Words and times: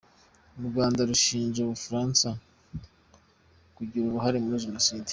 U 0.59 0.61
Rwanda 0.69 0.99
rushinja 1.09 1.57
u 1.63 1.69
Bufaransa 1.73 2.27
kugira 3.77 4.03
uruhare 4.05 4.37
muri 4.43 4.63
jenoside. 4.65 5.09